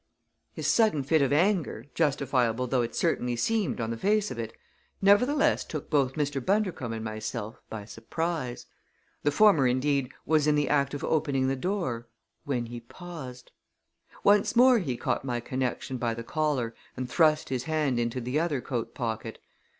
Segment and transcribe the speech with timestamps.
[0.51, 4.51] His sudden fit of anger, justifiable though it certainly seemed on the face of it,
[4.99, 6.43] nevertheless took both Mr.
[6.43, 8.65] Bundercombe and myself by surprise.
[9.21, 12.07] The former, indeed, was in the act of opening the door,
[12.45, 13.51] when he paused.
[14.23, 18.39] Once more he caught my connection by the collar and thrust his hand into the
[18.39, 19.37] other coat pocket.